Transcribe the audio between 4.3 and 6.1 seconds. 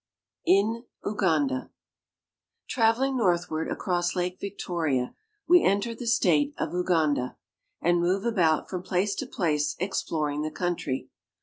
Victoria, we enter the